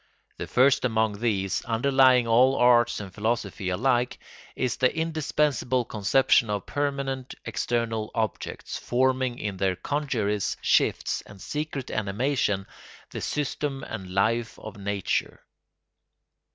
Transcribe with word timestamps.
The 0.37 0.47
first 0.47 0.83
among 0.83 1.19
these, 1.19 1.63
underlying 1.65 2.25
all 2.25 2.55
arts 2.55 2.99
and 2.99 3.13
philosophies 3.13 3.71
alike, 3.73 4.17
is 4.55 4.77
the 4.77 4.97
indispensable 4.97 5.85
conception 5.85 6.49
of 6.49 6.65
permanent 6.65 7.35
external 7.45 8.09
objects, 8.15 8.79
forming 8.79 9.37
in 9.37 9.57
their 9.57 9.75
congeries, 9.75 10.57
shifts, 10.59 11.21
and 11.27 11.39
secret 11.39 11.91
animation 11.91 12.65
the 13.11 13.21
system 13.21 13.83
and 13.83 14.11
life 14.11 14.57
of 14.57 14.75
nature. 14.75 15.41